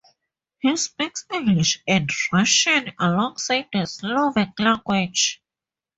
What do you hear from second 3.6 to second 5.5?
the Slovak language.